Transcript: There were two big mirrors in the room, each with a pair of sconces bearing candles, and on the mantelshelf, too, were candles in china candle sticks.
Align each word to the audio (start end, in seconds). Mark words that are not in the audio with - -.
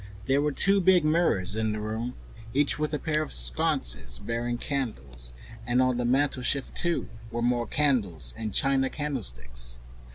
There 0.25 0.41
were 0.41 0.51
two 0.51 0.81
big 0.81 1.05
mirrors 1.05 1.55
in 1.55 1.73
the 1.73 1.79
room, 1.79 2.15
each 2.55 2.79
with 2.79 2.91
a 2.91 2.97
pair 2.97 3.21
of 3.21 3.31
sconces 3.31 4.17
bearing 4.17 4.57
candles, 4.57 5.31
and 5.67 5.79
on 5.79 5.97
the 5.97 6.05
mantelshelf, 6.05 6.73
too, 6.73 7.07
were 7.29 7.67
candles 7.67 8.33
in 8.35 8.51
china 8.51 8.89
candle 8.89 9.21
sticks. 9.21 9.77